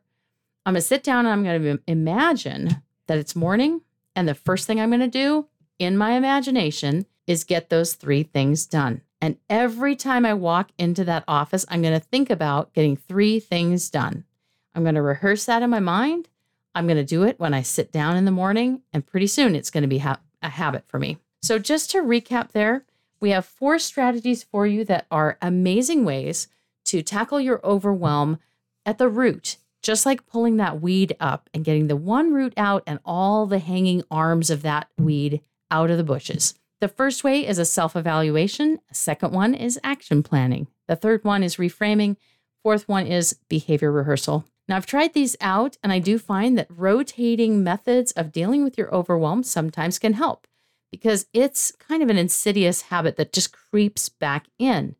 I'm 0.65 0.73
going 0.73 0.81
to 0.81 0.87
sit 0.87 1.03
down 1.03 1.25
and 1.25 1.33
I'm 1.33 1.43
going 1.43 1.77
to 1.77 1.83
imagine 1.87 2.81
that 3.07 3.17
it's 3.17 3.35
morning. 3.35 3.81
And 4.15 4.27
the 4.27 4.35
first 4.35 4.67
thing 4.67 4.79
I'm 4.79 4.89
going 4.89 4.99
to 4.99 5.07
do 5.07 5.47
in 5.77 5.97
my 5.97 6.11
imagination 6.11 7.05
is 7.27 7.43
get 7.43 7.69
those 7.69 7.93
three 7.93 8.23
things 8.23 8.65
done. 8.65 9.01
And 9.21 9.37
every 9.49 9.95
time 9.95 10.25
I 10.25 10.33
walk 10.33 10.71
into 10.77 11.03
that 11.05 11.23
office, 11.27 11.65
I'm 11.69 11.81
going 11.81 11.93
to 11.93 12.05
think 12.05 12.29
about 12.29 12.73
getting 12.73 12.95
three 12.95 13.39
things 13.39 13.89
done. 13.89 14.25
I'm 14.73 14.83
going 14.83 14.95
to 14.95 15.01
rehearse 15.01 15.45
that 15.45 15.61
in 15.61 15.69
my 15.69 15.79
mind. 15.79 16.29
I'm 16.75 16.85
going 16.85 16.97
to 16.97 17.03
do 17.03 17.23
it 17.23 17.39
when 17.39 17.53
I 17.53 17.61
sit 17.61 17.91
down 17.91 18.15
in 18.15 18.25
the 18.25 18.31
morning. 18.31 18.81
And 18.93 19.05
pretty 19.05 19.27
soon 19.27 19.55
it's 19.55 19.69
going 19.69 19.81
to 19.81 19.87
be 19.87 19.99
ha- 19.99 20.19
a 20.41 20.49
habit 20.49 20.85
for 20.87 20.99
me. 20.99 21.17
So, 21.41 21.57
just 21.57 21.89
to 21.91 21.99
recap 22.01 22.51
there, 22.51 22.83
we 23.19 23.31
have 23.31 23.45
four 23.45 23.79
strategies 23.79 24.43
for 24.43 24.67
you 24.67 24.83
that 24.85 25.05
are 25.09 25.37
amazing 25.41 26.05
ways 26.05 26.47
to 26.85 27.01
tackle 27.01 27.39
your 27.39 27.59
overwhelm 27.63 28.39
at 28.85 28.97
the 28.97 29.09
root, 29.09 29.57
just 29.81 30.05
like 30.05 30.25
pulling 30.25 30.57
that 30.57 30.81
weed 30.81 31.15
up 31.19 31.49
and 31.53 31.65
getting 31.65 31.87
the 31.87 31.95
one 31.95 32.33
root 32.33 32.53
out 32.57 32.83
and 32.85 32.99
all 33.05 33.45
the 33.45 33.59
hanging 33.59 34.03
arms 34.11 34.49
of 34.49 34.61
that 34.61 34.89
weed 34.97 35.41
out 35.71 35.89
of 35.89 35.97
the 35.97 36.03
bushes. 36.03 36.53
The 36.81 36.87
first 36.87 37.23
way 37.23 37.45
is 37.45 37.59
a 37.59 37.65
self 37.65 37.95
evaluation. 37.95 38.79
Second 38.91 39.33
one 39.33 39.53
is 39.53 39.79
action 39.83 40.23
planning. 40.23 40.67
The 40.87 40.95
third 40.95 41.23
one 41.23 41.43
is 41.43 41.57
reframing. 41.57 42.15
Fourth 42.63 42.87
one 42.87 43.07
is 43.07 43.35
behavior 43.49 43.91
rehearsal. 43.91 44.45
Now, 44.67 44.77
I've 44.77 44.85
tried 44.85 45.13
these 45.13 45.35
out, 45.41 45.77
and 45.81 45.91
I 45.91 45.99
do 45.99 46.19
find 46.19 46.57
that 46.57 46.67
rotating 46.69 47.63
methods 47.63 48.11
of 48.11 48.31
dealing 48.31 48.63
with 48.63 48.77
your 48.77 48.93
overwhelm 48.93 49.43
sometimes 49.43 49.97
can 49.97 50.13
help 50.13 50.45
because 50.91 51.25
it's 51.33 51.71
kind 51.73 52.03
of 52.03 52.09
an 52.09 52.17
insidious 52.17 52.83
habit 52.83 53.15
that 53.17 53.33
just 53.33 53.51
creeps 53.51 54.09
back 54.09 54.47
in. 54.57 54.95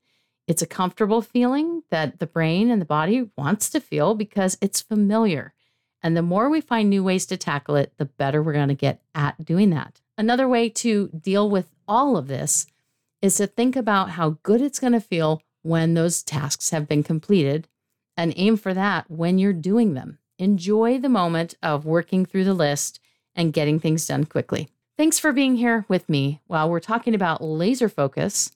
It's 0.50 0.64
a 0.64 0.68
comfortable 0.68 1.22
feeling 1.22 1.84
that 1.92 2.18
the 2.18 2.26
brain 2.26 2.72
and 2.72 2.82
the 2.82 2.86
body 2.86 3.30
wants 3.38 3.70
to 3.70 3.80
feel 3.80 4.16
because 4.16 4.58
it's 4.60 4.82
familiar. 4.82 5.54
And 6.02 6.18
the 6.18 6.24
more 6.24 6.50
we 6.50 6.60
find 6.60 6.90
new 6.90 7.04
ways 7.04 7.28
to 7.28 7.38
tackle 7.38 7.76
it, 7.76 7.94
the 7.98 8.06
better 8.06 8.42
we're 8.42 8.54
going 8.54 8.70
to 8.70 8.74
get 8.74 9.00
at 9.14 9.46
doing 9.46 9.70
that. 9.70 10.02
Another 10.18 10.48
way 10.48 10.68
to 10.70 11.10
deal 11.10 11.48
with 11.48 11.70
all 11.88 12.18
of 12.18 12.28
this 12.28 12.66
is 13.22 13.36
to 13.36 13.46
think 13.46 13.76
about 13.76 14.10
how 14.10 14.40
good 14.42 14.60
it's 14.60 14.80
going 14.80 14.94
to 14.94 15.00
feel 15.00 15.44
when 15.62 15.94
those 15.94 16.24
tasks 16.24 16.72
have 16.72 16.88
been 16.88 17.04
completed 17.04 17.68
and 18.18 18.34
aim 18.36 18.58
for 18.58 18.74
that 18.74 19.06
when 19.08 19.38
you're 19.38 19.54
doing 19.54 19.94
them. 19.94 20.18
Enjoy 20.40 20.98
the 20.98 21.10
moment 21.10 21.54
of 21.62 21.86
working 21.86 22.26
through 22.26 22.46
the 22.46 22.56
list 22.56 23.00
and 23.36 23.54
getting 23.54 23.80
things 23.80 24.08
done 24.08 24.26
quickly. 24.26 24.70
Thanks 24.98 25.20
for 25.20 25.32
being 25.32 25.58
here 25.58 25.86
with 25.88 26.10
me 26.10 26.42
while 26.48 26.68
we're 26.68 26.80
talking 26.80 27.14
about 27.14 27.44
laser 27.44 27.88
focus 27.88 28.50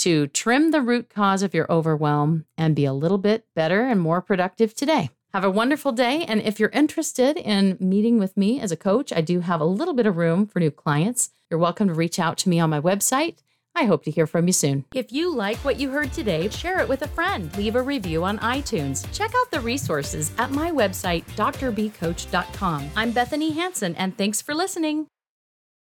to 0.00 0.26
trim 0.28 0.70
the 0.70 0.82
root 0.82 1.08
cause 1.08 1.42
of 1.42 1.54
your 1.54 1.70
overwhelm 1.70 2.44
and 2.56 2.76
be 2.76 2.84
a 2.84 2.92
little 2.92 3.18
bit 3.18 3.46
better 3.54 3.82
and 3.86 4.00
more 4.00 4.20
productive 4.20 4.74
today. 4.74 5.10
Have 5.32 5.44
a 5.44 5.50
wonderful 5.50 5.92
day. 5.92 6.24
And 6.24 6.42
if 6.42 6.58
you're 6.58 6.70
interested 6.70 7.36
in 7.36 7.76
meeting 7.80 8.18
with 8.18 8.36
me 8.36 8.60
as 8.60 8.72
a 8.72 8.76
coach, 8.76 9.12
I 9.12 9.20
do 9.20 9.40
have 9.40 9.60
a 9.60 9.64
little 9.64 9.94
bit 9.94 10.06
of 10.06 10.16
room 10.16 10.46
for 10.46 10.58
new 10.58 10.70
clients. 10.70 11.30
You're 11.50 11.60
welcome 11.60 11.88
to 11.88 11.94
reach 11.94 12.18
out 12.18 12.36
to 12.38 12.48
me 12.48 12.58
on 12.58 12.70
my 12.70 12.80
website 12.80 13.36
I 13.74 13.84
hope 13.84 14.04
to 14.04 14.10
hear 14.10 14.26
from 14.26 14.46
you 14.46 14.52
soon. 14.52 14.84
If 14.94 15.12
you 15.12 15.34
like 15.34 15.58
what 15.58 15.78
you 15.78 15.90
heard 15.90 16.12
today, 16.12 16.48
share 16.48 16.80
it 16.80 16.88
with 16.88 17.02
a 17.02 17.08
friend. 17.08 17.54
Leave 17.56 17.76
a 17.76 17.82
review 17.82 18.24
on 18.24 18.38
iTunes. 18.38 19.10
Check 19.12 19.30
out 19.36 19.50
the 19.50 19.60
resources 19.60 20.32
at 20.38 20.50
my 20.50 20.70
website, 20.70 21.24
drbcoach.com. 21.36 22.90
I'm 22.96 23.12
Bethany 23.12 23.52
Hanson, 23.52 23.94
and 23.96 24.16
thanks 24.16 24.42
for 24.42 24.54
listening. 24.54 25.06